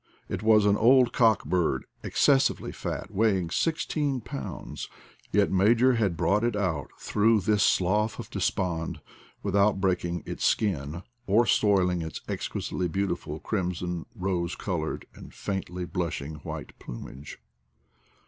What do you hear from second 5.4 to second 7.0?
Major had brought it out